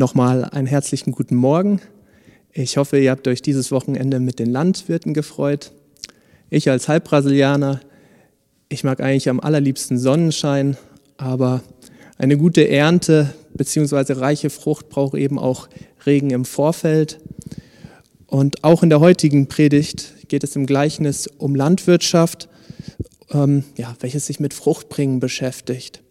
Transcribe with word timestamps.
Nochmal 0.00 0.44
einen 0.44 0.68
herzlichen 0.68 1.10
guten 1.10 1.34
Morgen. 1.34 1.80
Ich 2.52 2.76
hoffe, 2.76 3.00
ihr 3.00 3.10
habt 3.10 3.26
euch 3.26 3.42
dieses 3.42 3.72
Wochenende 3.72 4.20
mit 4.20 4.38
den 4.38 4.48
Landwirten 4.48 5.12
gefreut. 5.12 5.72
Ich 6.50 6.70
als 6.70 6.86
Halbbrasilianer, 6.86 7.80
ich 8.68 8.84
mag 8.84 9.00
eigentlich 9.00 9.28
am 9.28 9.40
allerliebsten 9.40 9.98
Sonnenschein, 9.98 10.76
aber 11.16 11.64
eine 12.16 12.38
gute 12.38 12.68
Ernte 12.68 13.34
bzw. 13.54 14.12
reiche 14.12 14.50
Frucht 14.50 14.88
braucht 14.88 15.16
eben 15.16 15.36
auch 15.36 15.68
Regen 16.06 16.30
im 16.30 16.44
Vorfeld. 16.44 17.18
Und 18.28 18.62
auch 18.62 18.84
in 18.84 18.90
der 18.90 19.00
heutigen 19.00 19.48
Predigt 19.48 20.28
geht 20.28 20.44
es 20.44 20.54
im 20.54 20.66
Gleichnis 20.66 21.26
um 21.26 21.56
Landwirtschaft, 21.56 22.48
ähm, 23.32 23.64
ja, 23.76 23.96
welches 23.98 24.26
sich 24.26 24.38
mit 24.38 24.54
Fruchtbringen 24.54 25.18
beschäftigt. 25.18 26.02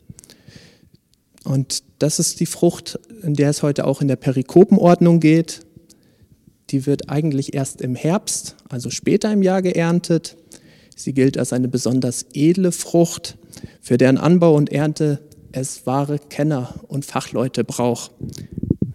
Und 1.47 1.83
das 1.99 2.19
ist 2.19 2.41
die 2.41 2.45
Frucht, 2.45 2.99
in 3.23 3.33
der 3.33 3.49
es 3.49 3.63
heute 3.63 3.87
auch 3.87 4.01
in 4.01 4.09
der 4.09 4.17
Perikopenordnung 4.17 5.21
geht. 5.21 5.61
Die 6.71 6.85
wird 6.85 7.09
eigentlich 7.09 7.53
erst 7.53 7.79
im 7.79 7.95
Herbst, 7.95 8.57
also 8.67 8.89
später 8.89 9.31
im 9.31 9.41
Jahr 9.41 9.61
geerntet. 9.61 10.35
Sie 10.93 11.13
gilt 11.13 11.37
als 11.37 11.53
eine 11.53 11.69
besonders 11.69 12.25
edle 12.33 12.73
Frucht, 12.73 13.37
für 13.79 13.97
deren 13.97 14.17
Anbau 14.17 14.55
und 14.55 14.73
Ernte 14.73 15.21
es 15.53 15.87
wahre 15.87 16.19
Kenner 16.19 16.81
und 16.89 17.05
Fachleute 17.05 17.63
braucht. 17.63 18.11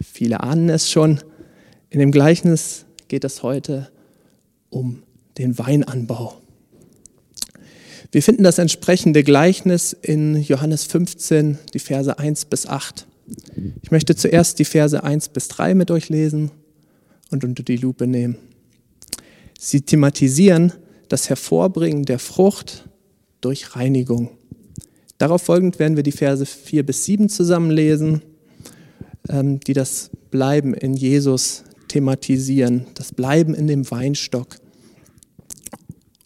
Viele 0.03 0.41
ahnen 0.41 0.69
es 0.69 0.91
schon. 0.91 1.21
In 1.89 2.01
dem 2.01 2.13
Gleichnis 2.13 2.85
geht 3.09 3.25
es 3.25 3.43
heute 3.43 3.89
um 4.69 5.05
den 5.39 5.59
Weinanbau. 5.59 6.42
Wir 8.13 8.23
finden 8.23 8.43
das 8.43 8.59
entsprechende 8.59 9.25
Gleichnis 9.25 9.95
in 9.95 10.37
Johannes 10.43 10.85
15, 10.85 11.57
die 11.73 11.79
Verse 11.79 12.19
1 12.19 12.45
bis 12.45 12.67
8. 12.67 13.07
Ich 13.83 13.91
möchte 13.91 14.15
zuerst 14.15 14.59
die 14.59 14.67
Verse 14.67 15.03
1 15.03 15.31
bis 15.31 15.49
3 15.49 15.75
mit 15.75 15.91
euch 15.91 16.11
lesen 16.11 16.51
und 17.31 17.43
unter 17.43 17.63
die 17.63 17.79
Lupe 17.79 18.07
nehmen. 18.07 18.37
Sie 19.59 19.81
thematisieren 19.81 20.75
das 21.09 21.31
Hervorbringen 21.31 22.05
der 22.05 22.19
Frucht 22.19 22.87
durch 23.41 23.77
Reinigung. 23.77 24.33
Darauf 25.17 25.41
folgend 25.41 25.79
werden 25.79 25.97
wir 25.97 26.03
die 26.03 26.13
Verse 26.13 26.45
4 26.45 26.85
bis 26.85 27.07
7 27.07 27.31
zusammenlesen, 27.31 28.21
ähm, 29.31 29.59
die 29.61 29.73
das 29.73 30.11
Bleiben 30.31 30.75
in 30.75 30.93
Jesus 30.93 31.65
thematisieren, 31.89 32.85
das 32.93 33.13
Bleiben 33.13 33.55
in 33.55 33.69
dem 33.69 33.91
Weinstock. 33.91 34.59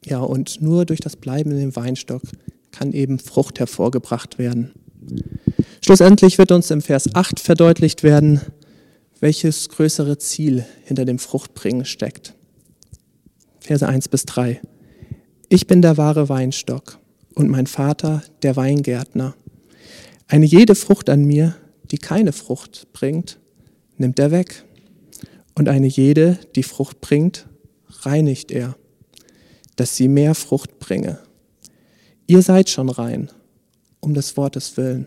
Ja, 0.06 0.20
und 0.20 0.62
nur 0.62 0.86
durch 0.86 1.00
das 1.00 1.16
Bleiben 1.16 1.50
in 1.50 1.58
dem 1.58 1.74
Weinstock 1.74 2.22
kann 2.70 2.92
eben 2.92 3.18
Frucht 3.18 3.58
hervorgebracht 3.58 4.38
werden. 4.38 4.72
Schlussendlich 5.84 6.38
wird 6.38 6.52
uns 6.52 6.70
im 6.70 6.80
Vers 6.80 7.12
8 7.12 7.40
verdeutlicht 7.40 8.04
werden, 8.04 8.40
welches 9.18 9.68
größere 9.68 10.16
Ziel 10.18 10.64
hinter 10.84 11.04
dem 11.04 11.18
Fruchtbringen 11.18 11.84
steckt. 11.84 12.34
Verse 13.58 13.86
1 13.86 14.08
bis 14.08 14.24
3. 14.26 14.60
Ich 15.48 15.66
bin 15.66 15.82
der 15.82 15.96
wahre 15.96 16.28
Weinstock 16.28 17.00
und 17.34 17.50
mein 17.50 17.66
Vater 17.66 18.22
der 18.42 18.54
Weingärtner. 18.54 19.34
Eine 20.28 20.46
jede 20.46 20.76
Frucht 20.76 21.10
an 21.10 21.24
mir, 21.24 21.56
die 21.90 21.98
keine 21.98 22.32
Frucht 22.32 22.92
bringt, 22.92 23.40
nimmt 23.96 24.20
er 24.20 24.30
weg. 24.30 24.64
Und 25.56 25.68
eine 25.68 25.88
jede, 25.88 26.38
die 26.54 26.62
Frucht 26.62 27.00
bringt, 27.00 27.48
reinigt 28.02 28.52
er 28.52 28.76
dass 29.76 29.96
sie 29.96 30.08
mehr 30.08 30.34
Frucht 30.34 30.78
bringe. 30.78 31.18
Ihr 32.26 32.42
seid 32.42 32.68
schon 32.68 32.88
rein, 32.88 33.30
um 34.00 34.14
des 34.14 34.36
Wortes 34.36 34.76
willen, 34.76 35.06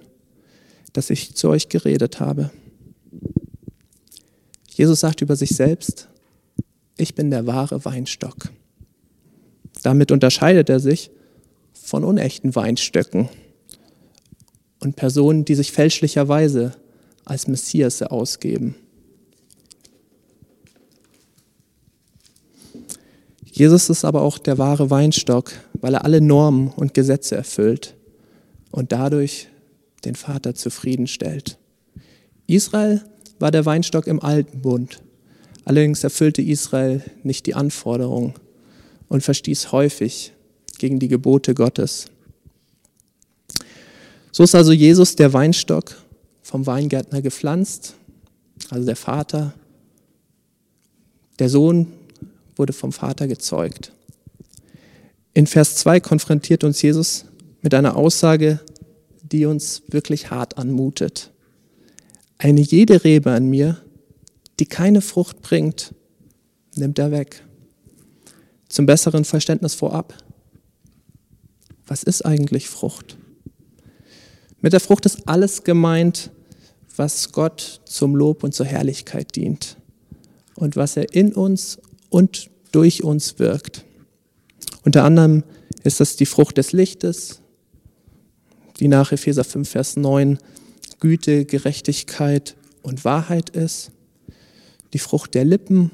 dass 0.94 1.10
ich 1.10 1.36
zu 1.36 1.50
euch 1.50 1.70
geredet 1.70 2.20
habe. 2.20 2.52
Jesus 4.68 5.02
sagt 5.02 5.22
über 5.22 5.36
sich 5.36 5.50
selbst, 5.50 6.08
ich 6.98 7.16
bin 7.16 7.32
der 7.32 7.46
wahre 7.46 7.84
Weinstock. 7.84 8.52
Damit 9.84 10.12
unterscheidet 10.12 10.70
er 10.70 10.80
sich 10.80 11.12
von 11.74 12.04
unechten 12.04 12.56
Weinstöcken 12.56 13.30
und 14.80 14.96
Personen, 14.96 15.46
die 15.46 15.56
sich 15.56 15.72
fälschlicherweise 15.72 16.74
als 17.26 17.48
Messias 17.48 18.02
ausgeben. 18.02 18.76
Jesus 23.60 23.90
ist 23.90 24.06
aber 24.06 24.22
auch 24.22 24.38
der 24.38 24.58
wahre 24.58 24.90
Weinstock, 24.90 25.52
weil 25.74 25.94
er 25.94 26.06
alle 26.06 26.22
Normen 26.22 26.70
und 26.70 26.94
Gesetze 26.94 27.36
erfüllt 27.36 27.94
und 28.72 28.94
dadurch 28.94 29.50
den 30.06 30.16
Vater 30.16 30.56
zufriedenstellt. 30.56 31.58
Israel 32.48 33.04
war 33.38 33.52
der 33.52 33.66
Weinstock 33.66 34.08
im 34.08 34.24
alten 34.24 34.62
Bund. 34.62 35.02
Allerdings 35.66 36.06
erfüllte 36.06 36.42
Israel 36.42 37.04
nicht 37.24 37.48
die 37.48 37.54
Anforderungen 37.54 38.34
und 39.10 39.24
verstieß 39.24 39.74
häufig 39.74 40.32
gegen 40.78 41.00
die 41.00 41.10
Gebote 41.10 41.54
Gottes. 41.54 42.06
So 44.32 44.44
ist 44.44 44.56
also 44.56 44.72
Jesus 44.72 45.18
der 45.18 45.34
Weinstock 45.34 45.98
vom 46.44 46.66
Weingärtner 46.66 47.22
gepflanzt, 47.22 47.96
also 48.70 48.86
der 48.86 48.96
Vater. 48.96 49.54
Der 51.40 51.50
Sohn 51.50 51.99
wurde 52.60 52.74
vom 52.74 52.92
Vater 52.92 53.28
gezeugt. 53.28 53.94
In 55.34 55.48
Vers 55.48 55.76
2 55.78 56.02
konfrontiert 56.02 56.64
uns 56.64 56.82
Jesus 56.82 57.26
mit 57.62 57.74
einer 57.74 57.96
Aussage, 57.96 58.60
die 59.24 59.46
uns 59.46 59.84
wirklich 59.88 60.30
hart 60.30 60.58
anmutet. 60.58 61.32
Eine 62.38 62.62
jede 62.62 63.04
Rebe 63.04 63.32
an 63.32 63.46
mir, 63.50 63.82
die 64.60 64.66
keine 64.66 65.02
Frucht 65.02 65.42
bringt, 65.42 65.94
nimmt 66.76 67.00
er 67.00 67.12
weg. 67.12 67.44
Zum 68.68 68.86
besseren 68.86 69.26
Verständnis 69.26 69.74
vorab. 69.74 70.14
Was 71.88 72.04
ist 72.04 72.26
eigentlich 72.26 72.70
Frucht? 72.70 73.18
Mit 74.62 74.74
der 74.74 74.80
Frucht 74.80 75.06
ist 75.06 75.28
alles 75.28 75.64
gemeint, 75.64 76.32
was 76.96 77.32
Gott 77.32 77.82
zum 77.86 78.16
Lob 78.16 78.44
und 78.44 78.54
zur 78.54 78.66
Herrlichkeit 78.66 79.36
dient 79.36 79.78
und 80.56 80.76
was 80.76 80.98
er 80.98 81.14
in 81.14 81.34
uns 81.34 81.80
und 82.10 82.50
durch 82.72 83.04
uns 83.04 83.40
wirkt. 83.40 83.86
Unter 84.84 85.04
anderem 85.04 85.44
ist 85.84 86.00
das 86.00 86.16
die 86.16 86.26
Frucht 86.26 86.58
des 86.58 86.72
Lichtes, 86.72 87.42
die 88.80 88.88
nach 88.88 89.12
Epheser 89.12 89.44
5, 89.44 89.70
Vers 89.70 89.96
9 89.98 90.40
Güte, 91.00 91.46
Gerechtigkeit 91.46 92.56
und 92.82 93.06
Wahrheit 93.06 93.50
ist. 93.50 93.92
Die 94.94 95.00
Frucht 95.00 95.34
der 95.34 95.46
Lippen, 95.46 95.92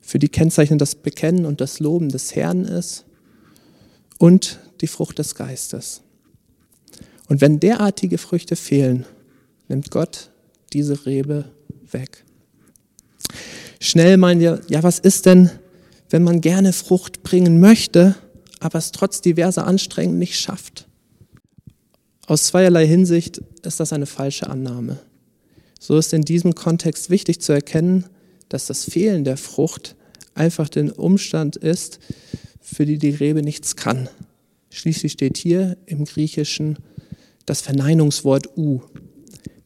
für 0.00 0.18
die 0.18 0.28
Kennzeichen 0.28 0.78
das 0.78 0.96
Bekennen 0.96 1.46
und 1.46 1.60
das 1.60 1.78
Loben 1.78 2.08
des 2.08 2.34
Herrn 2.34 2.64
ist. 2.64 3.04
Und 4.18 4.58
die 4.80 4.88
Frucht 4.88 5.18
des 5.18 5.34
Geistes. 5.34 6.02
Und 7.28 7.40
wenn 7.40 7.60
derartige 7.60 8.18
Früchte 8.18 8.56
fehlen, 8.56 9.06
nimmt 9.68 9.90
Gott 9.90 10.30
diese 10.72 11.06
Rebe 11.06 11.50
weg. 11.90 12.24
Schnell 13.82 14.16
meinen 14.16 14.40
ja, 14.40 14.82
was 14.84 15.00
ist 15.00 15.26
denn, 15.26 15.50
wenn 16.08 16.22
man 16.22 16.40
gerne 16.40 16.72
Frucht 16.72 17.24
bringen 17.24 17.58
möchte, 17.58 18.14
aber 18.60 18.78
es 18.78 18.92
trotz 18.92 19.22
diverser 19.22 19.66
Anstrengungen 19.66 20.20
nicht 20.20 20.38
schafft? 20.38 20.86
Aus 22.28 22.44
zweierlei 22.44 22.86
Hinsicht 22.86 23.42
ist 23.64 23.80
das 23.80 23.92
eine 23.92 24.06
falsche 24.06 24.48
Annahme. 24.48 25.00
So 25.80 25.98
ist 25.98 26.12
in 26.12 26.22
diesem 26.22 26.54
Kontext 26.54 27.10
wichtig 27.10 27.40
zu 27.40 27.52
erkennen, 27.52 28.04
dass 28.48 28.66
das 28.66 28.84
Fehlen 28.84 29.24
der 29.24 29.36
Frucht 29.36 29.96
einfach 30.34 30.68
den 30.68 30.92
Umstand 30.92 31.56
ist, 31.56 31.98
für 32.60 32.86
die 32.86 32.98
die 32.98 33.10
Rebe 33.10 33.42
nichts 33.42 33.74
kann. 33.74 34.08
Schließlich 34.70 35.10
steht 35.10 35.36
hier 35.36 35.76
im 35.86 36.04
Griechischen 36.04 36.78
das 37.46 37.62
Verneinungswort 37.62 38.56
u, 38.56 38.82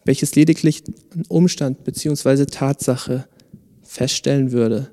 welches 0.07 0.35
lediglich 0.37 0.85
einen 1.13 1.27
Umstand 1.29 1.85
bzw. 1.85 2.47
Tatsache 2.47 3.29
feststellen 3.97 4.53
würde, 4.53 4.91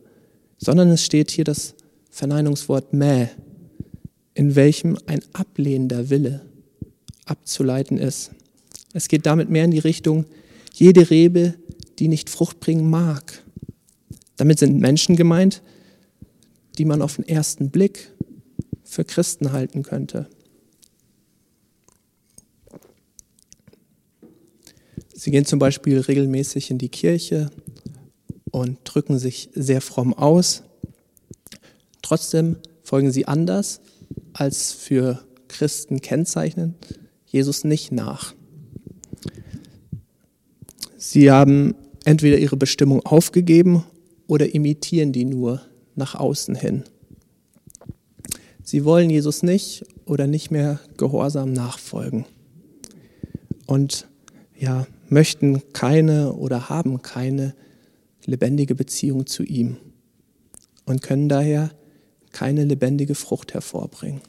sondern 0.57 0.89
es 0.89 1.03
steht 1.03 1.29
hier 1.29 1.43
das 1.43 1.75
Verneinungswort 2.09 2.93
mä, 2.93 3.29
in 4.33 4.55
welchem 4.55 4.97
ein 5.07 5.19
ablehnender 5.33 6.09
Wille 6.09 6.41
abzuleiten 7.25 7.97
ist. 7.97 8.31
Es 8.93 9.09
geht 9.09 9.25
damit 9.25 9.49
mehr 9.49 9.65
in 9.65 9.71
die 9.71 9.79
Richtung, 9.79 10.25
jede 10.73 11.09
Rebe, 11.09 11.55
die 11.99 12.07
nicht 12.07 12.29
Frucht 12.29 12.59
bringen 12.61 12.89
mag. 12.89 13.43
Damit 14.37 14.59
sind 14.59 14.79
Menschen 14.79 15.15
gemeint, 15.15 15.61
die 16.77 16.85
man 16.85 17.01
auf 17.01 17.17
den 17.17 17.27
ersten 17.27 17.69
Blick 17.69 18.11
für 18.83 19.03
Christen 19.03 19.51
halten 19.51 19.83
könnte. 19.83 20.29
Sie 25.13 25.31
gehen 25.31 25.45
zum 25.45 25.59
Beispiel 25.59 25.99
regelmäßig 25.99 26.71
in 26.71 26.77
die 26.77 26.89
Kirche 26.89 27.51
und 28.53 28.77
drücken 28.83 29.17
sich 29.17 29.49
sehr 29.55 29.81
fromm 29.81 30.13
aus. 30.13 30.61
Trotzdem 32.03 32.57
folgen 32.83 33.11
sie 33.11 33.27
anders 33.27 33.81
als 34.31 34.71
für 34.71 35.19
Christen 35.47 36.01
kennzeichnen, 36.01 36.75
Jesus 37.25 37.63
nicht 37.63 37.91
nach. 37.91 38.35
Sie 40.97 41.31
haben 41.31 41.73
entweder 42.05 42.37
ihre 42.37 42.55
Bestimmung 42.55 43.03
aufgegeben 43.03 43.85
oder 44.27 44.53
imitieren 44.53 45.11
die 45.13 45.25
nur 45.25 45.61
nach 45.95 46.13
außen 46.13 46.53
hin. 46.53 46.83
Sie 48.63 48.85
wollen 48.85 49.09
Jesus 49.09 49.41
nicht 49.41 49.83
oder 50.05 50.27
nicht 50.27 50.51
mehr 50.51 50.79
gehorsam 50.95 51.53
nachfolgen 51.53 52.25
und 53.65 54.07
ja, 54.59 54.85
möchten 55.09 55.73
keine 55.73 56.33
oder 56.33 56.69
haben 56.69 57.01
keine 57.01 57.55
lebendige 58.25 58.75
Beziehung 58.75 59.25
zu 59.27 59.43
ihm 59.43 59.77
und 60.85 61.01
können 61.01 61.29
daher 61.29 61.71
keine 62.31 62.65
lebendige 62.65 63.15
Frucht 63.15 63.53
hervorbringen. 63.53 64.21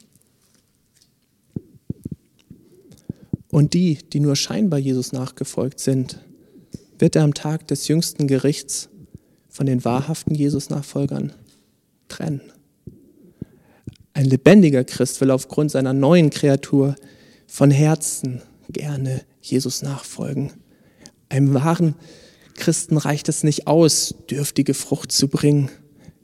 Und 3.51 3.73
die, 3.73 3.99
die 4.13 4.21
nur 4.21 4.35
scheinbar 4.35 4.81
Jesus 4.81 5.13
nachgefolgt 5.13 5.79
sind, 5.79 6.19
wird 6.99 7.17
er 7.17 7.23
am 7.23 7.35
Tag 7.35 7.69
des 7.69 7.87
jüngsten 7.89 8.27
Gerichts 8.27 8.89
von 9.49 9.67
den 9.67 9.85
wahrhaften 9.85 10.35
Jesus-Nachfolgern 10.35 11.33
trennen. 12.09 12.41
Ein 14.13 14.27
lebendiger 14.27 14.85
Christ 14.85 15.21
will 15.21 15.31
aufgrund 15.31 15.71
seiner 15.71 15.93
neuen 15.93 16.31
Kreatur 16.31 16.97
von 17.47 17.71
Herzen 17.71 18.43
gerne 18.71 19.23
Jesus 19.41 19.83
nachfolgen. 19.83 20.53
Einem 21.29 21.55
wahren 21.55 21.95
Christen 22.55 22.97
reicht 22.97 23.29
es 23.29 23.43
nicht 23.43 23.67
aus, 23.67 24.15
dürftige 24.31 24.75
Frucht 24.75 25.13
zu 25.13 25.29
bringen. 25.29 25.71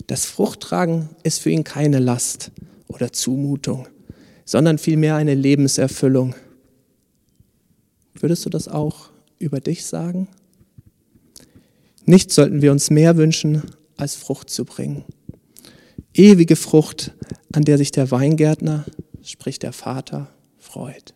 Das 0.06 0.26
Fruchttragen 0.26 1.10
ist 1.22 1.40
für 1.40 1.50
ihn 1.50 1.64
keine 1.64 1.98
Last 1.98 2.52
oder 2.88 3.12
Zumutung, 3.12 3.88
sondern 4.44 4.78
vielmehr 4.78 5.16
eine 5.16 5.34
Lebenserfüllung. 5.34 6.34
Würdest 8.14 8.44
du 8.44 8.50
das 8.50 8.68
auch 8.68 9.10
über 9.38 9.60
dich 9.60 9.84
sagen? 9.86 10.28
Nichts 12.04 12.34
sollten 12.34 12.62
wir 12.62 12.72
uns 12.72 12.90
mehr 12.90 13.16
wünschen, 13.16 13.62
als 13.96 14.14
Frucht 14.14 14.50
zu 14.50 14.64
bringen. 14.64 15.04
Ewige 16.12 16.56
Frucht, 16.56 17.12
an 17.52 17.62
der 17.62 17.78
sich 17.78 17.92
der 17.92 18.10
Weingärtner, 18.10 18.84
sprich 19.22 19.58
der 19.58 19.72
Vater, 19.72 20.28
freut. 20.58 21.14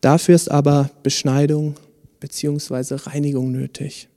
Dafür 0.00 0.34
ist 0.34 0.50
aber 0.50 0.90
Beschneidung 1.02 1.76
bzw. 2.24 2.94
Reinigung 2.94 3.52
nötig. 3.52 4.08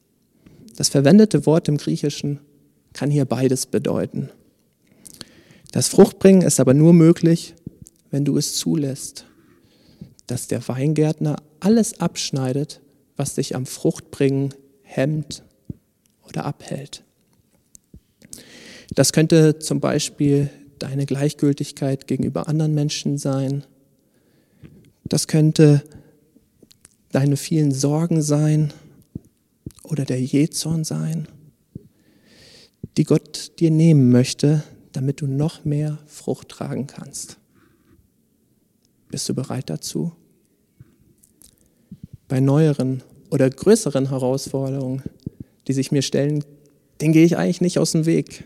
Das 0.77 0.87
verwendete 0.87 1.45
Wort 1.45 1.67
im 1.67 1.77
Griechischen 1.77 2.39
kann 2.93 3.11
hier 3.11 3.25
beides 3.25 3.65
bedeuten. 3.65 4.29
Das 5.73 5.89
Fruchtbringen 5.89 6.41
ist 6.41 6.61
aber 6.61 6.73
nur 6.73 6.93
möglich, 6.93 7.53
wenn 8.09 8.23
du 8.23 8.37
es 8.37 8.55
zulässt, 8.55 9.25
dass 10.25 10.47
der 10.47 10.65
Weingärtner 10.67 11.35
alles 11.59 11.99
abschneidet, 11.99 12.79
was 13.17 13.35
dich 13.35 13.55
am 13.55 13.65
Fruchtbringen 13.65 14.53
hemmt 14.83 15.43
oder 16.25 16.45
abhält. 16.45 17.03
Das 18.95 19.11
könnte 19.11 19.59
zum 19.59 19.81
Beispiel 19.81 20.49
deine 20.79 21.05
Gleichgültigkeit 21.05 22.07
gegenüber 22.07 22.47
anderen 22.47 22.73
Menschen 22.73 23.17
sein. 23.17 23.65
Das 25.03 25.27
könnte 25.27 25.83
deine 27.11 27.37
vielen 27.37 27.71
Sorgen 27.71 28.21
sein 28.21 28.73
oder 29.83 30.05
der 30.05 30.21
Jezorn 30.21 30.83
sein, 30.83 31.27
die 32.97 33.03
Gott 33.03 33.59
dir 33.59 33.71
nehmen 33.71 34.11
möchte, 34.11 34.63
damit 34.91 35.21
du 35.21 35.27
noch 35.27 35.65
mehr 35.65 35.99
Frucht 36.05 36.49
tragen 36.49 36.87
kannst. 36.87 37.37
Bist 39.09 39.29
du 39.29 39.33
bereit 39.33 39.69
dazu? 39.69 40.11
Bei 42.27 42.39
neueren 42.39 43.03
oder 43.29 43.49
größeren 43.49 44.09
Herausforderungen, 44.09 45.03
die 45.67 45.73
sich 45.73 45.91
mir 45.91 46.01
stellen, 46.01 46.43
den 46.99 47.13
gehe 47.13 47.25
ich 47.25 47.37
eigentlich 47.37 47.61
nicht 47.61 47.79
aus 47.79 47.91
dem 47.91 48.05
Weg 48.05 48.45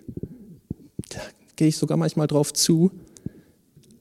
gehe 1.61 1.67
ich 1.67 1.77
sogar 1.77 1.95
manchmal 1.95 2.25
drauf 2.25 2.53
zu, 2.53 2.89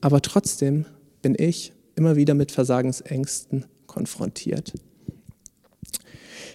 aber 0.01 0.23
trotzdem 0.23 0.87
bin 1.21 1.37
ich 1.39 1.75
immer 1.95 2.17
wieder 2.17 2.33
mit 2.33 2.53
Versagensängsten 2.53 3.67
konfrontiert. 3.91 4.73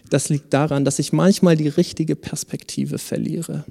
Das 0.09 0.29
liegt 0.29 0.53
daran, 0.53 0.85
dass 0.85 0.99
ich 0.99 1.13
manchmal 1.13 1.57
die 1.57 1.67
richtige 1.67 2.15
Perspektive 2.15 2.97
verliere. 2.97 3.65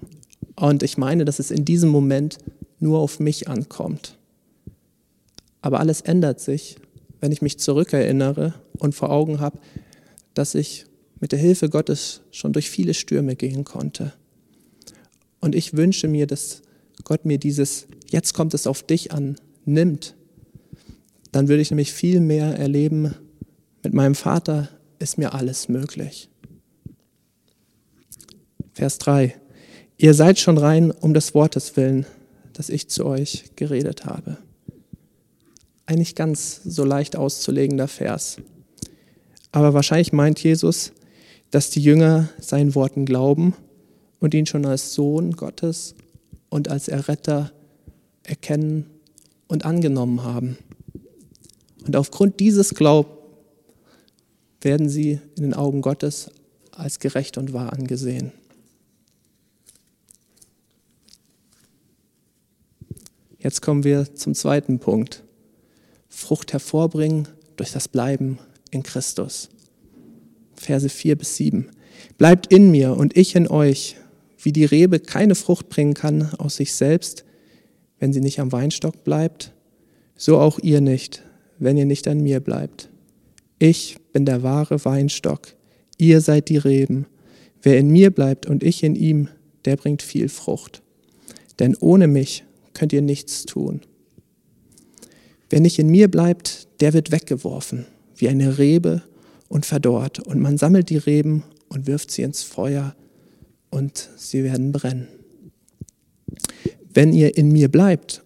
Und 0.56 0.82
ich 0.82 0.98
meine, 0.98 1.24
dass 1.24 1.38
es 1.38 1.50
in 1.50 1.64
diesem 1.64 1.90
Moment 1.90 2.38
nur 2.78 2.98
auf 3.00 3.18
mich 3.18 3.48
ankommt. 3.48 4.18
Aber 5.62 5.80
alles 5.80 6.02
ändert 6.02 6.40
sich, 6.40 6.76
wenn 7.20 7.32
ich 7.32 7.40
mich 7.40 7.58
zurückerinnere 7.58 8.54
und 8.78 8.94
vor 8.94 9.10
Augen 9.10 9.40
habe, 9.40 9.58
dass 10.34 10.54
ich 10.54 10.84
mit 11.20 11.32
der 11.32 11.38
Hilfe 11.38 11.70
Gottes 11.70 12.20
schon 12.30 12.52
durch 12.52 12.68
viele 12.68 12.92
Stürme 12.92 13.34
gehen 13.34 13.64
konnte. 13.64 14.12
Und 15.40 15.54
ich 15.54 15.74
wünsche 15.74 16.06
mir, 16.06 16.26
dass 16.26 16.60
Gott 17.04 17.24
mir 17.24 17.38
dieses, 17.38 17.86
jetzt 18.10 18.34
kommt 18.34 18.52
es 18.52 18.66
auf 18.66 18.82
dich 18.82 19.12
an, 19.12 19.36
nimmt, 19.64 20.14
dann 21.32 21.48
würde 21.48 21.62
ich 21.62 21.70
nämlich 21.70 21.92
viel 21.92 22.20
mehr 22.20 22.58
erleben, 22.58 23.14
mit 23.84 23.92
meinem 23.92 24.14
Vater 24.14 24.70
ist 24.98 25.18
mir 25.18 25.34
alles 25.34 25.68
möglich. 25.68 26.30
Vers 28.72 28.98
3. 28.98 29.36
Ihr 29.98 30.14
seid 30.14 30.38
schon 30.38 30.58
rein 30.58 30.90
um 30.90 31.14
des 31.14 31.34
Wortes 31.34 31.76
willen, 31.76 32.06
das 32.54 32.70
ich 32.70 32.88
zu 32.88 33.04
euch 33.04 33.44
geredet 33.56 34.06
habe. 34.06 34.38
Ein 35.86 35.98
nicht 35.98 36.16
ganz 36.16 36.62
so 36.64 36.84
leicht 36.84 37.14
auszulegender 37.14 37.86
Vers. 37.86 38.38
Aber 39.52 39.74
wahrscheinlich 39.74 40.12
meint 40.12 40.42
Jesus, 40.42 40.92
dass 41.50 41.70
die 41.70 41.82
Jünger 41.82 42.30
seinen 42.40 42.74
Worten 42.74 43.04
glauben 43.04 43.54
und 44.18 44.32
ihn 44.32 44.46
schon 44.46 44.64
als 44.64 44.94
Sohn 44.94 45.32
Gottes 45.32 45.94
und 46.48 46.68
als 46.68 46.88
Erretter 46.88 47.52
erkennen 48.22 48.86
und 49.46 49.66
angenommen 49.66 50.24
haben. 50.24 50.56
Und 51.86 51.96
aufgrund 51.96 52.40
dieses 52.40 52.74
Glaubens 52.74 53.13
werden 54.64 54.88
sie 54.88 55.20
in 55.36 55.42
den 55.42 55.54
Augen 55.54 55.82
Gottes 55.82 56.30
als 56.72 56.98
gerecht 56.98 57.38
und 57.38 57.52
wahr 57.52 57.72
angesehen. 57.72 58.32
Jetzt 63.38 63.60
kommen 63.60 63.84
wir 63.84 64.14
zum 64.14 64.34
zweiten 64.34 64.78
Punkt. 64.78 65.22
Frucht 66.08 66.52
hervorbringen 66.52 67.28
durch 67.56 67.72
das 67.72 67.88
Bleiben 67.88 68.38
in 68.70 68.82
Christus. 68.82 69.50
Verse 70.54 70.88
4 70.88 71.16
bis 71.16 71.36
7. 71.36 71.70
Bleibt 72.16 72.46
in 72.52 72.70
mir 72.70 72.96
und 72.96 73.16
ich 73.16 73.34
in 73.34 73.48
euch, 73.48 73.96
wie 74.38 74.52
die 74.52 74.64
Rebe 74.64 74.98
keine 74.98 75.34
Frucht 75.34 75.68
bringen 75.68 75.94
kann 75.94 76.32
aus 76.38 76.56
sich 76.56 76.74
selbst, 76.74 77.24
wenn 77.98 78.12
sie 78.12 78.20
nicht 78.20 78.40
am 78.40 78.52
Weinstock 78.52 79.04
bleibt, 79.04 79.52
so 80.16 80.38
auch 80.38 80.58
ihr 80.58 80.80
nicht, 80.80 81.22
wenn 81.58 81.76
ihr 81.76 81.86
nicht 81.86 82.08
an 82.08 82.20
mir 82.20 82.40
bleibt. 82.40 82.88
Ich 83.58 83.96
bin 84.14 84.24
der 84.24 84.42
wahre 84.42 84.82
Weinstock, 84.84 85.48
ihr 85.98 86.22
seid 86.22 86.48
die 86.48 86.56
Reben. 86.56 87.06
Wer 87.62 87.78
in 87.78 87.88
mir 87.88 88.10
bleibt 88.10 88.46
und 88.46 88.62
ich 88.62 88.82
in 88.82 88.94
ihm, 88.94 89.28
der 89.64 89.76
bringt 89.76 90.02
viel 90.02 90.28
Frucht. 90.28 90.82
Denn 91.58 91.76
ohne 91.80 92.06
mich 92.06 92.44
könnt 92.74 92.92
ihr 92.92 93.02
nichts 93.02 93.44
tun. 93.44 93.80
Wer 95.50 95.60
nicht 95.60 95.78
in 95.78 95.90
mir 95.90 96.08
bleibt, 96.08 96.68
der 96.80 96.92
wird 96.92 97.10
weggeworfen, 97.10 97.86
wie 98.16 98.28
eine 98.28 98.56
Rebe 98.58 99.02
und 99.48 99.66
verdorrt. 99.66 100.20
Und 100.20 100.40
man 100.40 100.58
sammelt 100.58 100.90
die 100.90 100.96
Reben 100.96 101.42
und 101.68 101.86
wirft 101.86 102.10
sie 102.10 102.22
ins 102.22 102.42
Feuer 102.42 102.94
und 103.70 104.10
sie 104.16 104.44
werden 104.44 104.70
brennen. 104.70 105.08
Wenn 106.92 107.12
ihr 107.12 107.36
in 107.36 107.50
mir 107.50 107.68
bleibt 107.68 108.22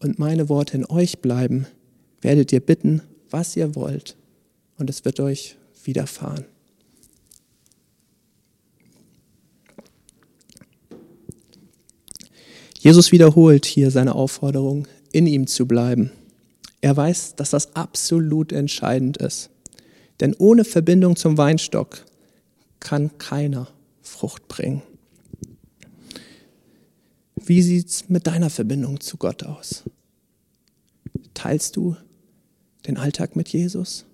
und 0.00 0.18
meine 0.18 0.48
Worte 0.48 0.76
in 0.76 0.86
euch 0.86 1.20
bleiben, 1.20 1.66
werdet 2.22 2.52
ihr 2.52 2.60
bitten, 2.60 3.02
was 3.30 3.56
ihr 3.56 3.76
wollt, 3.76 4.15
und 4.78 4.90
es 4.90 5.04
wird 5.04 5.20
euch 5.20 5.56
widerfahren. 5.84 6.44
Jesus 12.78 13.10
wiederholt 13.10 13.66
hier 13.66 13.90
seine 13.90 14.14
Aufforderung, 14.14 14.86
in 15.10 15.26
ihm 15.26 15.46
zu 15.46 15.66
bleiben. 15.66 16.12
Er 16.80 16.96
weiß, 16.96 17.34
dass 17.34 17.50
das 17.50 17.74
absolut 17.74 18.52
entscheidend 18.52 19.16
ist. 19.16 19.50
Denn 20.20 20.34
ohne 20.38 20.64
Verbindung 20.64 21.16
zum 21.16 21.36
Weinstock 21.36 22.04
kann 22.78 23.18
keiner 23.18 23.68
Frucht 24.02 24.46
bringen. 24.48 24.82
Wie 27.34 27.62
sieht 27.62 27.88
es 27.88 28.08
mit 28.08 28.26
deiner 28.26 28.50
Verbindung 28.50 29.00
zu 29.00 29.16
Gott 29.16 29.42
aus? 29.42 29.84
Teilst 31.34 31.76
du 31.76 31.96
den 32.86 32.96
Alltag 32.96 33.36
mit 33.36 33.48
Jesus? 33.48 34.04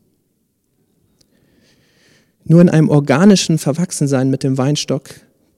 Nur 2.45 2.61
in 2.61 2.69
einem 2.69 2.89
organischen 2.89 3.59
Verwachsensein 3.59 4.31
mit 4.31 4.43
dem 4.43 4.59
Weinstock 4.59 5.09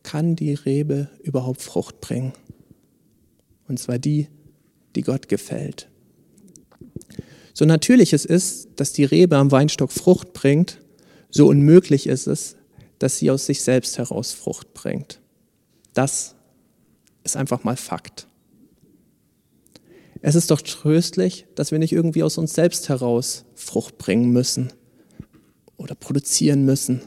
kann 0.02 0.36
die 0.36 0.54
Rebe 0.54 1.08
überhaupt 1.22 1.62
Frucht 1.62 2.00
bringen. 2.00 2.32
Und 3.68 3.78
zwar 3.78 3.98
die, 3.98 4.28
die 4.94 5.02
Gott 5.02 5.28
gefällt. 5.28 5.88
So 7.54 7.64
natürlich 7.64 8.12
es 8.12 8.24
ist, 8.24 8.68
dass 8.76 8.92
die 8.92 9.04
Rebe 9.04 9.36
am 9.36 9.50
Weinstock 9.50 9.92
Frucht 9.92 10.32
bringt, 10.34 10.80
so 11.30 11.46
unmöglich 11.46 12.06
ist 12.06 12.26
es, 12.26 12.56
dass 12.98 13.18
sie 13.18 13.30
aus 13.30 13.46
sich 13.46 13.62
selbst 13.62 13.96
heraus 13.98 14.32
Frucht 14.32 14.74
bringt. 14.74 15.20
Das 15.94 16.34
ist 17.22 17.36
einfach 17.36 17.64
mal 17.64 17.76
Fakt. 17.76 18.26
Es 20.20 20.34
ist 20.34 20.50
doch 20.50 20.60
tröstlich, 20.60 21.46
dass 21.54 21.70
wir 21.70 21.78
nicht 21.78 21.92
irgendwie 21.92 22.22
aus 22.22 22.38
uns 22.38 22.54
selbst 22.54 22.88
heraus 22.88 23.44
Frucht 23.54 23.98
bringen 23.98 24.30
müssen 24.30 24.72
oder 25.84 25.94
produzieren 25.94 26.64
müssen. 26.64 27.02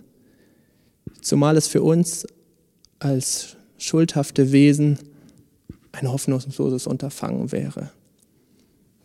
Zumal 1.21 1.57
es 1.57 1.67
für 1.67 1.81
uns 1.81 2.27
als 2.99 3.57
schuldhafte 3.79 4.51
Wesen 4.51 4.99
ein 5.91 6.09
hoffnungsloses 6.09 6.85
Unterfangen 6.85 7.51
wäre. 7.51 7.91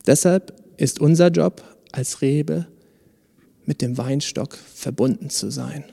Deshalb 0.06 0.54
ist 0.76 1.00
unser 1.00 1.28
Job 1.28 1.64
als 1.90 2.20
Rebe 2.20 2.66
mit 3.64 3.80
dem 3.80 3.96
Weinstock 3.96 4.56
verbunden 4.56 5.30
zu 5.30 5.50
sein. 5.50 5.84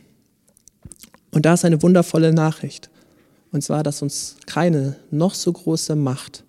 Und 1.31 1.45
da 1.45 1.53
ist 1.53 1.63
eine 1.63 1.81
wundervolle 1.81 2.33
Nachricht, 2.33 2.89
und 3.51 3.63
zwar, 3.63 3.81
dass 3.83 4.01
uns 4.01 4.35
keine 4.45 4.97
noch 5.09 5.33
so 5.33 5.53
große 5.53 5.95
Macht 5.95 6.43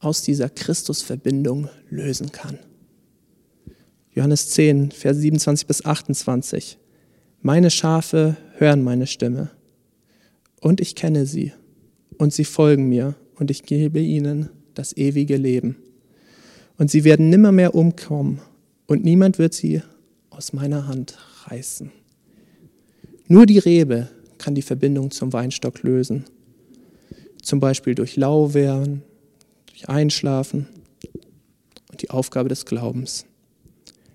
aus 0.00 0.22
dieser 0.22 0.48
Christusverbindung 0.48 1.68
lösen 1.90 2.32
kann. 2.32 2.58
Johannes 4.12 4.50
10, 4.50 4.90
Vers 4.90 5.18
27 5.18 5.66
bis 5.66 5.84
28. 5.84 6.78
Meine 7.42 7.70
Schafe 7.70 8.36
hören 8.56 8.82
meine 8.82 9.06
Stimme 9.06 9.50
und 10.60 10.80
ich 10.80 10.94
kenne 10.96 11.26
sie 11.26 11.52
und 12.18 12.32
sie 12.32 12.44
folgen 12.44 12.88
mir 12.88 13.14
und 13.36 13.50
ich 13.50 13.62
gebe 13.62 14.00
ihnen 14.00 14.50
das 14.74 14.96
ewige 14.96 15.36
Leben. 15.36 15.76
Und 16.76 16.90
sie 16.90 17.04
werden 17.04 17.30
nimmermehr 17.30 17.74
umkommen 17.74 18.40
und 18.86 19.04
niemand 19.04 19.38
wird 19.38 19.54
sie 19.54 19.82
aus 20.30 20.52
meiner 20.52 20.88
Hand 20.88 21.16
reißen. 21.44 21.92
Nur 23.28 23.46
die 23.46 23.58
Rebe 23.58 24.08
kann 24.38 24.56
die 24.56 24.62
Verbindung 24.62 25.12
zum 25.12 25.32
Weinstock 25.32 25.82
lösen. 25.82 26.24
Zum 27.42 27.60
Beispiel 27.60 27.94
durch 27.94 28.16
Lauwehren, 28.16 29.02
durch 29.66 29.88
Einschlafen 29.88 30.66
und 31.90 32.02
die 32.02 32.10
Aufgabe 32.10 32.48
des 32.48 32.66
Glaubens. 32.66 33.24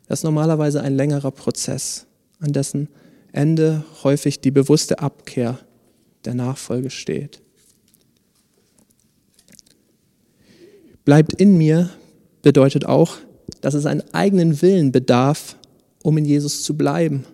Das 0.07 0.19
ist 0.19 0.23
normalerweise 0.23 0.81
ein 0.81 0.95
längerer 0.95 1.31
Prozess, 1.31 2.05
an 2.39 2.53
dessen 2.53 2.89
Ende 3.31 3.83
häufig 4.03 4.39
die 4.39 4.51
bewusste 4.51 4.99
Abkehr 4.99 5.59
der 6.25 6.35
Nachfolge 6.35 6.89
steht. 6.89 7.41
Bleibt 11.03 11.33
in 11.33 11.57
mir 11.57 11.89
bedeutet 12.41 12.85
auch, 12.85 13.17
dass 13.61 13.73
es 13.73 13.85
einen 13.85 14.03
eigenen 14.13 14.61
Willen 14.61 14.91
bedarf, 14.91 15.57
um 16.01 16.17
in 16.17 16.25
Jesus 16.25 16.63
zu 16.63 16.75
bleiben. 16.75 17.25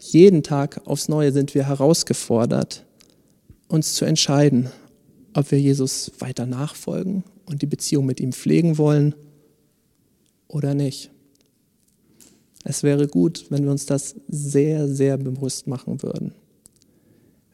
Jeden 0.00 0.42
Tag 0.42 0.80
aufs 0.86 1.08
Neue 1.08 1.32
sind 1.32 1.54
wir 1.54 1.66
herausgefordert, 1.66 2.84
uns 3.68 3.94
zu 3.94 4.04
entscheiden, 4.04 4.70
ob 5.34 5.50
wir 5.50 5.60
Jesus 5.60 6.12
weiter 6.18 6.46
nachfolgen 6.46 7.24
und 7.44 7.62
die 7.62 7.66
Beziehung 7.66 8.06
mit 8.06 8.20
ihm 8.20 8.32
pflegen 8.32 8.78
wollen 8.78 9.14
oder 10.48 10.74
nicht. 10.74 11.10
Es 12.68 12.82
wäre 12.82 13.06
gut, 13.06 13.46
wenn 13.48 13.62
wir 13.62 13.70
uns 13.70 13.86
das 13.86 14.16
sehr, 14.26 14.88
sehr 14.88 15.18
bewusst 15.18 15.68
machen 15.68 16.02
würden. 16.02 16.32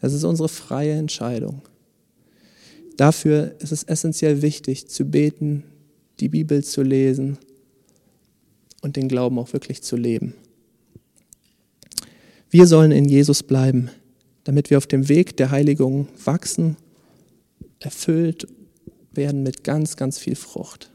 Es 0.01 0.15
ist 0.15 0.25
unsere 0.25 0.49
freie 0.49 0.93
Entscheidung. 0.93 1.61
Dafür 2.97 3.55
ist 3.59 3.73
es 3.73 3.83
essentiell 3.83 4.41
wichtig, 4.41 4.89
zu 4.89 5.05
beten, 5.05 5.65
die 6.19 6.31
Bibel 6.31 6.65
zu 6.65 6.83
lesen 6.83 7.37
und 8.81 8.97
den 8.97 9.09
Glauben 9.09 9.39
auch 9.39 9.53
wirklich 9.53 9.83
zu 9.83 9.97
leben. 9.97 10.33
Wir 12.49 12.67
sollen 12.67 12.91
in 12.91 13.05
Jesus 13.05 13.43
bleiben, 13.43 13.91
damit 14.45 14.71
wir 14.71 14.79
auf 14.79 14.87
dem 14.87 15.11
Weg 15.11 15.37
der 15.37 15.51
Heiligung 15.51 16.09
wachsen, 16.25 16.79
erfüllt 17.81 18.47
werden 19.13 19.43
mit 19.43 19.63
ganz, 19.63 19.97
ganz 19.97 20.19
viel 20.19 20.37
Frucht. 20.37 20.92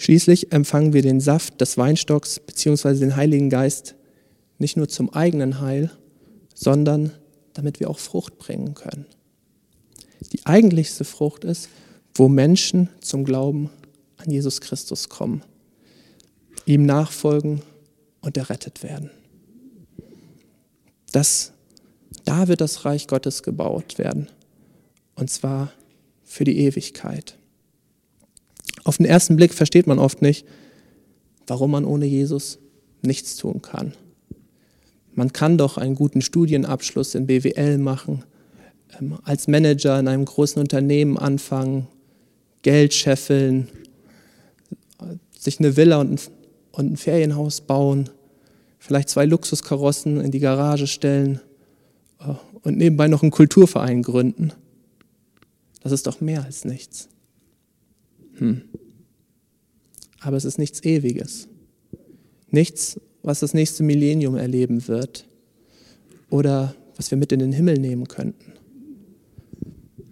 Schließlich 0.00 0.50
empfangen 0.50 0.94
wir 0.94 1.02
den 1.02 1.20
Saft 1.20 1.60
des 1.60 1.76
Weinstocks 1.76 2.40
bzw. 2.40 2.94
den 2.94 3.16
Heiligen 3.16 3.50
Geist 3.50 3.96
nicht 4.56 4.78
nur 4.78 4.88
zum 4.88 5.12
eigenen 5.12 5.60
Heil, 5.60 5.90
sondern 6.54 7.12
damit 7.52 7.80
wir 7.80 7.90
auch 7.90 7.98
Frucht 7.98 8.38
bringen 8.38 8.72
können. 8.72 9.04
Die 10.32 10.46
eigentlichste 10.46 11.04
Frucht 11.04 11.44
ist, 11.44 11.68
wo 12.14 12.28
Menschen 12.28 12.88
zum 13.02 13.24
Glauben 13.26 13.68
an 14.16 14.30
Jesus 14.30 14.62
Christus 14.62 15.10
kommen, 15.10 15.42
ihm 16.64 16.86
nachfolgen 16.86 17.60
und 18.22 18.38
errettet 18.38 18.82
werden. 18.82 19.10
Das, 21.12 21.52
da 22.24 22.48
wird 22.48 22.62
das 22.62 22.86
Reich 22.86 23.06
Gottes 23.06 23.42
gebaut 23.42 23.98
werden, 23.98 24.30
und 25.14 25.28
zwar 25.28 25.74
für 26.24 26.44
die 26.44 26.56
Ewigkeit. 26.56 27.36
Auf 28.84 28.96
den 28.96 29.06
ersten 29.06 29.36
Blick 29.36 29.54
versteht 29.54 29.86
man 29.86 29.98
oft 29.98 30.22
nicht, 30.22 30.46
warum 31.46 31.72
man 31.72 31.84
ohne 31.84 32.06
Jesus 32.06 32.58
nichts 33.02 33.36
tun 33.36 33.62
kann. 33.62 33.94
Man 35.12 35.32
kann 35.32 35.58
doch 35.58 35.76
einen 35.76 35.94
guten 35.94 36.22
Studienabschluss 36.22 37.14
in 37.14 37.26
BWL 37.26 37.78
machen, 37.78 38.24
ähm, 38.98 39.18
als 39.24 39.48
Manager 39.48 39.98
in 39.98 40.08
einem 40.08 40.24
großen 40.24 40.60
Unternehmen 40.60 41.18
anfangen, 41.18 41.88
Geld 42.62 42.94
scheffeln, 42.94 43.68
sich 45.38 45.58
eine 45.58 45.76
Villa 45.76 46.00
und 46.00 46.12
ein, 46.12 46.20
und 46.72 46.92
ein 46.92 46.96
Ferienhaus 46.96 47.62
bauen, 47.62 48.10
vielleicht 48.78 49.08
zwei 49.08 49.24
Luxuskarossen 49.24 50.20
in 50.20 50.30
die 50.30 50.38
Garage 50.38 50.86
stellen 50.86 51.40
äh, 52.20 52.34
und 52.62 52.76
nebenbei 52.76 53.08
noch 53.08 53.22
einen 53.22 53.30
Kulturverein 53.30 54.02
gründen. 54.02 54.52
Das 55.82 55.92
ist 55.92 56.06
doch 56.06 56.20
mehr 56.20 56.44
als 56.44 56.64
nichts. 56.64 57.08
Hm. 58.36 58.62
Aber 60.20 60.36
es 60.36 60.44
ist 60.44 60.58
nichts 60.58 60.82
Ewiges. 60.84 61.48
Nichts, 62.50 63.00
was 63.22 63.40
das 63.40 63.54
nächste 63.54 63.82
Millennium 63.82 64.36
erleben 64.36 64.86
wird 64.88 65.26
oder 66.28 66.74
was 66.96 67.10
wir 67.10 67.18
mit 67.18 67.32
in 67.32 67.40
den 67.40 67.52
Himmel 67.52 67.78
nehmen 67.78 68.08
könnten. 68.08 68.52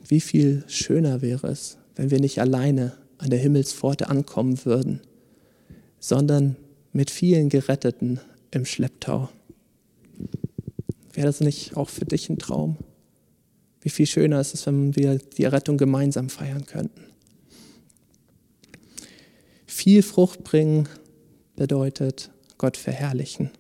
Wie 0.06 0.20
viel 0.20 0.64
schöner 0.68 1.20
wäre 1.20 1.48
es, 1.48 1.76
wenn 1.96 2.10
wir 2.10 2.20
nicht 2.20 2.40
alleine 2.40 2.92
an 3.18 3.30
der 3.30 3.38
Himmelspforte 3.38 4.08
ankommen 4.08 4.64
würden, 4.64 5.00
sondern 5.98 6.56
mit 6.92 7.10
vielen 7.10 7.48
Geretteten 7.48 8.20
im 8.50 8.64
Schlepptau. 8.64 9.28
Wäre 11.12 11.26
das 11.26 11.40
nicht 11.40 11.76
auch 11.76 11.88
für 11.88 12.06
dich 12.06 12.30
ein 12.30 12.38
Traum? 12.38 12.76
Wie 13.80 13.90
viel 13.90 14.06
schöner 14.06 14.40
ist 14.40 14.54
es, 14.54 14.66
wenn 14.66 14.96
wir 14.96 15.18
die 15.18 15.44
Errettung 15.44 15.76
gemeinsam 15.76 16.28
feiern 16.28 16.64
könnten. 16.64 17.07
Viel 19.78 20.02
Frucht 20.02 20.42
bringen 20.42 20.88
bedeutet 21.54 22.32
Gott 22.58 22.76
verherrlichen. 22.76 23.52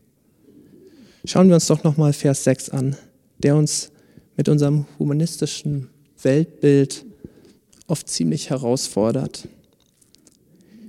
Schauen 1.24 1.46
wir 1.46 1.54
uns 1.54 1.68
doch 1.68 1.84
nochmal 1.84 2.12
Vers 2.12 2.42
6 2.42 2.70
an, 2.70 2.96
der 3.38 3.54
uns 3.54 3.92
mit 4.36 4.48
unserem 4.48 4.86
humanistischen 4.98 5.90
Weltbild 6.20 7.06
oft 7.86 8.08
ziemlich 8.08 8.50
herausfordert. 8.50 9.46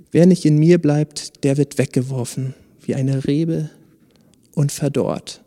Wer 0.10 0.26
nicht 0.26 0.46
in 0.46 0.58
mir 0.58 0.80
bleibt, 0.80 1.44
der 1.44 1.58
wird 1.58 1.78
weggeworfen 1.78 2.56
wie 2.82 2.96
eine 2.96 3.28
Rebe 3.28 3.70
und 4.56 4.72
verdorrt. 4.72 5.44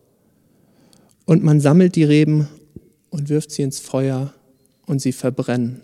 Und 1.25 1.43
man 1.43 1.61
sammelt 1.61 1.97
die 1.97 2.05
Reben 2.05 2.49
und 3.11 3.31
wirft 3.31 3.51
sie 3.51 3.63
ins 3.63 3.81
Feuer 3.81 4.33
und 4.87 5.03
sie 5.03 5.13
verbrennen. 5.13 5.81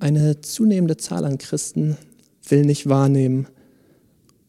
Eine 0.00 0.40
zunehmende 0.40 0.96
Zahl 0.96 1.26
an 1.26 1.36
Christen 1.36 1.98
will 2.48 2.64
nicht 2.64 2.88
wahrnehmen 2.88 3.46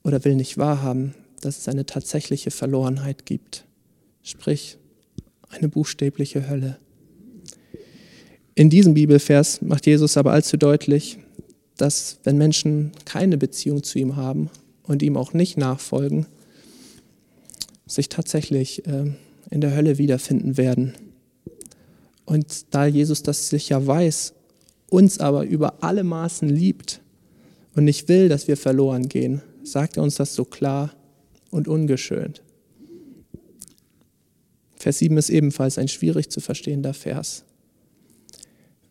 oder 0.02 0.24
will 0.24 0.36
nicht 0.36 0.58
wahrhaben, 0.58 1.14
dass 1.42 1.58
es 1.58 1.68
eine 1.68 1.86
tatsächliche 1.86 2.52
Verlorenheit 2.52 3.26
gibt, 3.26 3.66
sprich 4.24 4.78
eine 5.50 5.68
buchstäbliche 5.68 6.50
Hölle. 6.50 6.78
In 8.56 8.70
diesem 8.70 8.94
Bibelvers 8.94 9.62
macht 9.62 9.88
Jesus 9.88 10.16
aber 10.16 10.32
allzu 10.32 10.56
deutlich, 10.56 11.20
dass 11.76 12.20
wenn 12.24 12.38
Menschen 12.38 12.94
keine 13.04 13.38
Beziehung 13.38 13.84
zu 13.84 14.00
ihm 14.00 14.16
haben 14.16 14.50
und 14.84 15.04
ihm 15.04 15.18
auch 15.18 15.34
nicht 15.34 15.58
nachfolgen, 15.58 16.28
sich 17.86 18.08
tatsächlich 18.08 18.88
äh, 18.88 19.12
in 19.50 19.60
der 19.60 19.76
Hölle 19.76 19.98
wiederfinden 19.98 20.56
werden. 20.56 20.94
Und 22.24 22.74
da 22.74 22.86
Jesus 22.86 23.22
das 23.22 23.50
sicher 23.50 23.86
weiß, 23.86 24.34
uns 24.92 25.20
aber 25.20 25.46
über 25.46 25.82
alle 25.82 26.04
Maßen 26.04 26.50
liebt 26.50 27.02
und 27.76 27.86
nicht 27.86 28.10
will, 28.10 28.28
dass 28.28 28.50
wir 28.50 28.58
verloren 28.58 29.08
gehen, 29.08 29.42
sagt 29.64 29.98
er 29.98 30.04
uns 30.04 30.16
das 30.16 30.36
so 30.36 30.44
klar 30.44 30.94
und 31.50 31.68
ungeschönt. 31.68 32.44
Vers 34.76 35.00
7 35.00 35.18
ist 35.18 35.30
ebenfalls 35.30 35.78
ein 35.78 35.88
schwierig 35.88 36.30
zu 36.30 36.42
verstehender 36.42 36.94
Vers. 36.94 37.46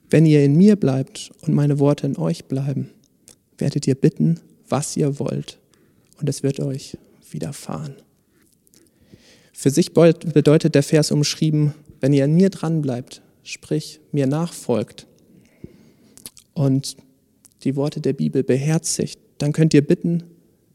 Wenn 0.08 0.24
ihr 0.24 0.42
in 0.42 0.56
mir 0.56 0.76
bleibt 0.76 1.32
und 1.42 1.54
meine 1.54 1.78
Worte 1.78 2.06
in 2.06 2.16
euch 2.16 2.46
bleiben, 2.46 2.90
werdet 3.58 3.86
ihr 3.86 3.94
bitten, 3.94 4.40
was 4.68 4.96
ihr 4.96 5.18
wollt, 5.18 5.58
und 6.18 6.28
es 6.28 6.42
wird 6.42 6.60
euch 6.60 6.96
widerfahren. 7.30 7.96
Für 9.52 9.70
sich 9.70 9.92
bedeutet 9.92 10.74
der 10.74 10.82
Vers 10.82 11.10
umschrieben, 11.10 11.74
wenn 12.00 12.14
ihr 12.14 12.24
an 12.24 12.34
mir 12.34 12.48
dran 12.48 12.80
bleibt, 12.80 13.20
sprich 13.42 14.00
mir 14.12 14.26
nachfolgt 14.26 15.06
und 16.60 16.98
die 17.64 17.74
Worte 17.74 18.02
der 18.02 18.12
Bibel 18.12 18.42
beherzigt, 18.42 19.18
dann 19.38 19.54
könnt 19.54 19.72
ihr 19.72 19.80
bitten, 19.80 20.24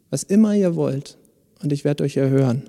was 0.10 0.24
immer 0.24 0.56
ihr 0.56 0.76
wollt 0.76 1.20
und 1.62 1.72
ich 1.72 1.86
werde 1.86 2.04
euch 2.04 2.18
erhören. 2.18 2.64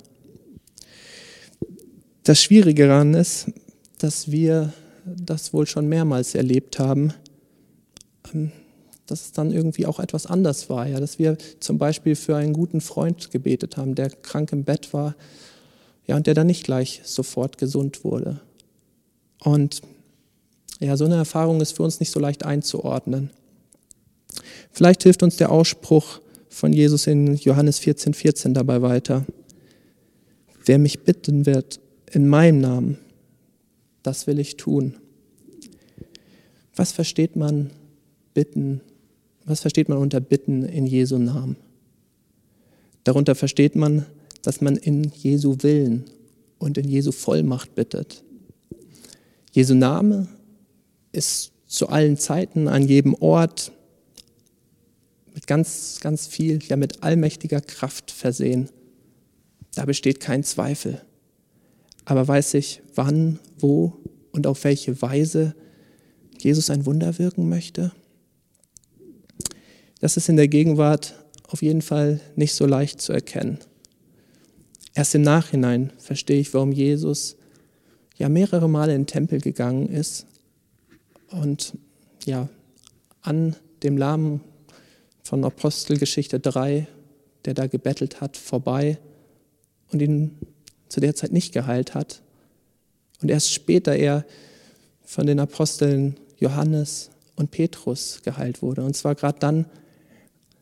Das 2.24 2.42
Schwierige 2.42 2.88
daran 2.88 3.14
ist, 3.14 3.50
dass 3.98 4.30
wir 4.30 4.74
das 5.06 5.54
wohl 5.54 5.66
schon 5.66 5.88
mehrmals 5.88 6.34
erlebt 6.34 6.78
haben, 6.78 7.14
ähm, 8.34 8.52
dass 9.06 9.22
es 9.22 9.32
dann 9.32 9.50
irgendwie 9.50 9.86
auch 9.86 9.98
etwas 9.98 10.26
anders 10.26 10.68
war. 10.68 10.86
Ja? 10.86 11.00
Dass 11.00 11.18
wir 11.18 11.38
zum 11.60 11.78
Beispiel 11.78 12.16
für 12.16 12.36
einen 12.36 12.52
guten 12.52 12.82
Freund 12.82 13.30
gebetet 13.30 13.78
haben, 13.78 13.94
der 13.94 14.10
krank 14.10 14.52
im 14.52 14.64
Bett 14.64 14.92
war 14.92 15.14
ja, 16.06 16.16
und 16.16 16.26
der 16.26 16.34
dann 16.34 16.48
nicht 16.48 16.64
gleich 16.64 17.00
sofort 17.04 17.56
gesund 17.56 18.04
wurde. 18.04 18.40
Und 19.38 19.80
ja, 20.80 20.96
so 20.96 21.04
eine 21.04 21.16
Erfahrung 21.16 21.60
ist 21.60 21.72
für 21.72 21.82
uns 21.82 22.00
nicht 22.00 22.10
so 22.10 22.20
leicht 22.20 22.44
einzuordnen. 22.44 23.30
Vielleicht 24.70 25.02
hilft 25.04 25.22
uns 25.22 25.36
der 25.36 25.50
Ausspruch 25.50 26.20
von 26.50 26.72
Jesus 26.72 27.06
in 27.06 27.34
Johannes 27.36 27.78
14, 27.78 28.14
14 28.14 28.54
dabei 28.54 28.82
weiter. 28.82 29.24
Wer 30.64 30.78
mich 30.78 31.00
bitten 31.00 31.46
wird 31.46 31.80
in 32.10 32.28
meinem 32.28 32.60
Namen, 32.60 32.98
das 34.02 34.26
will 34.26 34.38
ich 34.38 34.56
tun. 34.56 34.96
Was 36.74 36.92
versteht 36.92 37.36
man 37.36 37.70
bitten? 38.34 38.82
Was 39.46 39.60
versteht 39.60 39.88
man 39.88 39.98
unter 39.98 40.20
bitten 40.20 40.64
in 40.64 40.86
Jesu 40.86 41.18
Namen? 41.18 41.56
Darunter 43.04 43.34
versteht 43.34 43.76
man, 43.76 44.04
dass 44.42 44.60
man 44.60 44.76
in 44.76 45.04
Jesu 45.04 45.56
Willen 45.60 46.04
und 46.58 46.76
in 46.76 46.88
Jesu 46.88 47.12
Vollmacht 47.12 47.74
bittet. 47.74 48.22
Jesu 49.52 49.74
Name 49.74 50.28
ist 51.16 51.52
zu 51.66 51.88
allen 51.88 52.16
Zeiten, 52.16 52.68
an 52.68 52.86
jedem 52.86 53.14
Ort 53.14 53.72
mit 55.34 55.46
ganz, 55.46 55.98
ganz 56.00 56.26
viel, 56.26 56.60
ja 56.62 56.76
mit 56.76 57.02
allmächtiger 57.02 57.60
Kraft 57.60 58.10
versehen. 58.10 58.70
Da 59.74 59.84
besteht 59.84 60.20
kein 60.20 60.44
Zweifel. 60.44 61.02
Aber 62.04 62.26
weiß 62.26 62.54
ich, 62.54 62.82
wann, 62.94 63.38
wo 63.58 63.94
und 64.32 64.46
auf 64.46 64.64
welche 64.64 65.02
Weise 65.02 65.54
Jesus 66.40 66.70
ein 66.70 66.86
Wunder 66.86 67.18
wirken 67.18 67.48
möchte? 67.48 67.92
Das 70.00 70.16
ist 70.16 70.28
in 70.28 70.36
der 70.36 70.48
Gegenwart 70.48 71.14
auf 71.48 71.62
jeden 71.62 71.82
Fall 71.82 72.20
nicht 72.36 72.54
so 72.54 72.64
leicht 72.64 73.00
zu 73.00 73.12
erkennen. 73.12 73.58
Erst 74.94 75.14
im 75.14 75.22
Nachhinein 75.22 75.92
verstehe 75.98 76.40
ich, 76.40 76.54
warum 76.54 76.72
Jesus 76.72 77.36
ja 78.16 78.28
mehrere 78.28 78.68
Male 78.68 78.94
in 78.94 79.02
den 79.02 79.06
Tempel 79.06 79.40
gegangen 79.40 79.88
ist 79.88 80.26
und 81.30 81.74
ja 82.24 82.48
an 83.22 83.56
dem 83.82 83.96
Lahmen 83.96 84.40
von 85.22 85.44
Apostelgeschichte 85.44 86.40
3, 86.40 86.86
der 87.44 87.54
da 87.54 87.66
gebettelt 87.66 88.20
hat, 88.20 88.36
vorbei 88.36 88.98
und 89.90 90.00
ihn 90.00 90.38
zu 90.88 91.00
der 91.00 91.14
Zeit 91.14 91.32
nicht 91.32 91.52
geheilt 91.52 91.94
hat. 91.94 92.22
Und 93.20 93.30
erst 93.30 93.52
später 93.52 93.94
er 93.94 94.24
von 95.04 95.26
den 95.26 95.40
Aposteln 95.40 96.16
Johannes 96.38 97.10
und 97.34 97.50
Petrus 97.50 98.20
geheilt 98.22 98.62
wurde. 98.62 98.82
Und 98.82 98.96
zwar 98.96 99.14
gerade 99.14 99.38
dann, 99.38 99.66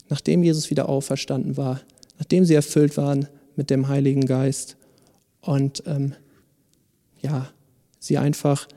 nachdem 0.09 0.42
Jesus 0.42 0.71
wieder 0.71 0.88
auferstanden 0.88 1.56
war, 1.56 1.80
nachdem 2.18 2.44
sie 2.44 2.54
erfüllt 2.54 2.97
waren 2.97 3.28
mit 3.56 3.71
dem 3.71 3.88
Heiligen 3.88 4.26
Geist 4.26 4.76
und 5.40 5.83
ähm, 5.87 6.14
ja, 7.21 7.50
sie 7.99 8.19
einfach 8.19 8.69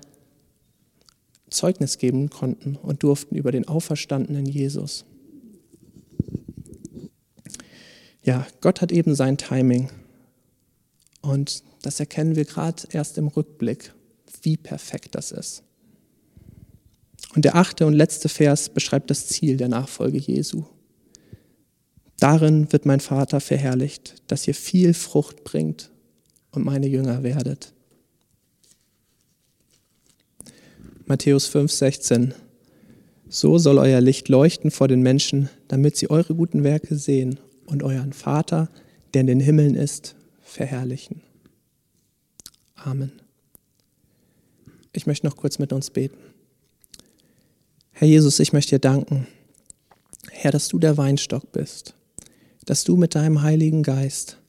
Zeugnis 1.50 1.98
geben 1.98 2.30
konnten 2.30 2.76
und 2.76 3.04
durften 3.04 3.36
über 3.36 3.52
den 3.52 3.68
auferstandenen 3.68 4.46
Jesus. 4.46 5.06
Ja, 8.24 8.46
Gott 8.60 8.82
hat 8.82 8.92
eben 8.92 9.16
sein 9.16 9.38
Timing. 9.38 9.90
Und 11.22 11.64
das 11.82 12.00
erkennen 12.00 12.36
wir 12.36 12.46
gerade 12.46 12.84
erst 12.92 13.18
im 13.18 13.28
Rückblick, 13.28 13.94
wie 14.42 14.58
perfekt 14.58 15.16
das 15.16 15.32
ist. 15.32 15.64
Und 17.36 17.46
der 17.46 17.56
achte 17.56 17.86
und 17.86 17.94
letzte 17.94 18.30
Vers 18.30 18.70
beschreibt 18.70 19.10
das 19.10 19.28
Ziel 19.28 19.58
der 19.58 19.70
Nachfolge 19.70 20.18
Jesu. 20.18 20.66
Darin 22.20 22.72
wird 22.72 22.86
mein 22.86 23.00
Vater 23.00 23.40
verherrlicht, 23.40 24.16
dass 24.28 24.48
ihr 24.48 24.56
viel 24.56 24.94
Frucht 24.94 25.44
bringt 25.44 25.92
und 26.52 26.66
meine 26.66 26.88
Jünger 26.88 27.24
werdet. 27.24 27.74
Matthäus 31.10 31.48
5, 31.48 31.72
16. 31.72 32.34
So 33.30 33.58
soll 33.58 33.78
euer 33.78 34.02
Licht 34.02 34.28
leuchten 34.28 34.72
vor 34.72 34.90
den 34.90 35.02
Menschen, 35.02 35.50
damit 35.70 35.96
sie 35.96 36.10
eure 36.10 36.36
guten 36.36 36.66
Werke 36.66 36.96
sehen 36.96 37.40
und 37.66 37.82
euren 37.82 38.12
Vater, 38.12 38.70
der 39.14 39.22
in 39.22 39.28
den 39.28 39.40
Himmeln 39.40 39.76
ist, 39.76 40.16
verherrlichen. 40.42 41.22
Amen. 42.76 43.14
Ich 44.92 45.08
möchte 45.08 45.26
noch 45.26 45.38
kurz 45.38 45.60
mit 45.60 45.72
uns 45.72 45.92
beten. 45.92 46.18
Herr 47.94 48.10
Jesus, 48.10 48.42
ich 48.42 48.52
möchte 48.52 48.76
dir 48.76 48.80
danken, 48.80 49.28
Herr, 50.30 50.52
dass 50.52 50.68
du 50.68 50.78
der 50.78 50.98
Weinstock 50.98 51.54
bist, 51.54 51.94
dass 52.66 52.84
du 52.84 52.98
mit 52.98 53.16
deinem 53.16 53.44
Heiligen 53.44 53.82
Geist, 53.82 54.40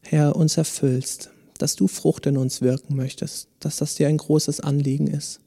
Herr, 0.00 0.34
uns 0.34 0.56
erfüllst, 0.56 1.30
dass 1.58 1.76
du 1.76 1.86
Frucht 1.86 2.26
in 2.26 2.36
uns 2.36 2.62
wirken 2.62 2.96
möchtest, 2.96 3.46
dass 3.60 3.76
das 3.76 3.94
dir 3.94 4.08
ein 4.08 4.16
großes 4.16 4.58
Anliegen 4.58 5.06
ist. 5.06 5.38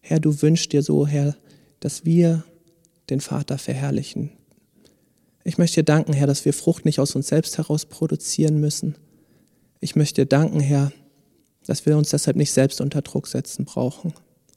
Herr, 0.00 0.20
du 0.20 0.42
wünschst 0.42 0.72
dir 0.72 0.82
so, 0.82 1.06
Herr, 1.06 1.36
dass 1.80 2.04
wir 2.04 2.44
den 3.08 3.20
Vater 3.20 3.58
verherrlichen, 3.58 4.32
ich 5.42 5.58
möchte 5.58 5.80
dir 5.80 5.84
danken, 5.84 6.12
Herr, 6.12 6.26
dass 6.26 6.44
wir 6.44 6.52
Frucht 6.52 6.84
nicht 6.84 7.00
aus 7.00 7.16
uns 7.16 7.28
selbst 7.28 7.56
heraus 7.58 7.86
produzieren 7.86 8.60
müssen. 8.60 8.96
Ich 9.80 9.96
möchte 9.96 10.22
dir 10.22 10.26
danken, 10.28 10.60
Herr, 10.60 10.92
dass 11.64 11.86
wir 11.86 11.96
uns 11.96 12.10
deshalb 12.10 12.36
nicht 12.36 12.52
selbst 12.52 12.80
unter 12.80 13.02
Druck 13.02 13.26
setzen 13.26 13.64
brauchen. 13.64 14.12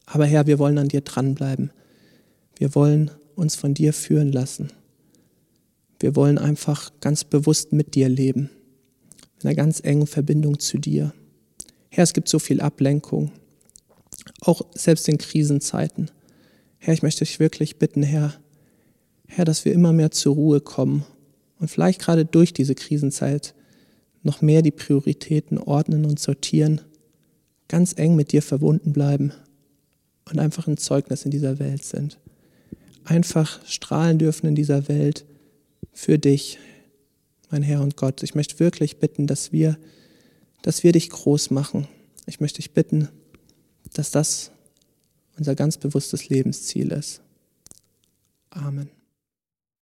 Aber 0.06 0.26
Herr, 0.26 0.46
wir 0.46 0.60
wollen 0.60 0.78
an 0.78 0.90
dir 0.90 1.02
dranbleiben. 1.02 1.72
Wir 2.58 2.76
wollen 2.76 3.12
uns 3.36 3.56
von 3.56 3.74
dir 3.74 3.94
führen 3.94 4.32
lassen. 4.32 4.72
Wir 6.00 6.16
wollen 6.16 6.38
einfach 6.38 6.92
ganz 7.00 7.24
bewusst 7.24 7.72
mit 7.72 7.96
dir 7.96 8.10
leben, 8.10 8.50
in 9.42 9.48
einer 9.48 9.56
ganz 9.56 9.80
engen 9.80 10.08
Verbindung 10.08 10.60
zu 10.60 10.78
dir. 10.78 11.14
Herr, 11.90 12.04
es 12.04 12.14
gibt 12.14 12.28
so 12.28 12.40
viel 12.40 12.60
Ablenkung, 12.60 13.32
auch 14.42 14.62
selbst 14.74 15.08
in 15.08 15.18
Krisenzeiten. 15.18 16.12
Herr, 16.78 16.94
ich 16.94 17.04
möchte 17.04 17.24
dich 17.24 17.40
wirklich 17.40 17.78
bitten, 17.78 18.04
Herr, 18.04 18.34
Herr, 19.28 19.46
dass 19.46 19.66
wir 19.66 19.74
immer 19.74 19.94
mehr 19.94 20.12
zur 20.12 20.36
Ruhe 20.36 20.62
kommen 20.62 21.06
und 21.60 21.70
vielleicht 21.70 22.02
gerade 22.02 22.26
durch 22.26 22.54
diese 22.54 22.76
Krisenzeit 22.76 23.54
noch 24.22 24.42
mehr 24.42 24.62
die 24.62 24.72
Prioritäten 24.72 25.58
ordnen 25.58 26.06
und 26.06 26.20
sortieren, 26.20 26.82
ganz 27.68 27.94
eng 27.98 28.16
mit 28.16 28.32
dir 28.32 28.42
verbunden 28.42 28.94
bleiben 28.94 29.34
und 30.30 30.40
einfach 30.40 30.68
ein 30.68 30.78
Zeugnis 30.78 31.26
in 31.26 31.32
dieser 31.32 31.60
Welt 31.60 31.84
sind. 31.84 32.20
Einfach 33.04 33.66
strahlen 33.66 34.18
dürfen 34.18 34.48
in 34.48 34.56
dieser 34.56 34.88
Welt 34.88 35.26
für 35.92 36.18
dich, 36.18 36.60
mein 37.50 37.64
Herr 37.64 37.82
und 37.82 37.98
Gott. 37.98 38.24
Ich 38.24 38.36
möchte 38.36 38.60
wirklich 38.60 38.98
bitten, 38.98 39.28
dass 39.28 39.52
wir, 39.52 39.78
dass 40.62 40.84
wir 40.84 40.92
dich 40.92 41.10
groß 41.10 41.52
machen. 41.52 41.88
Ich 42.26 42.40
möchte 42.40 42.58
dich 42.58 42.72
bitten, 42.72 43.10
dass 43.94 44.12
das 44.12 44.52
unser 45.38 45.56
ganz 45.56 45.78
bewusstes 45.78 46.30
Lebensziel 46.30 46.92
ist. 46.92 47.22
Amen. 48.50 48.90